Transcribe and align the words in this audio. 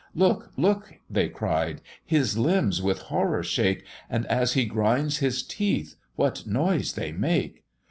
"Look! 0.15 0.51
look!" 0.57 0.93
they 1.11 1.29
cried; 1.29 1.79
"His 2.03 2.35
limbs 2.35 2.81
with 2.81 3.03
horror 3.13 3.43
shake 3.43 3.85
And 4.09 4.25
as 4.25 4.53
he 4.53 4.65
grinds 4.65 5.17
his 5.19 5.43
teeth, 5.43 5.95
what 6.15 6.47
noise 6.47 6.93
they 6.93 7.11
make! 7.11 7.63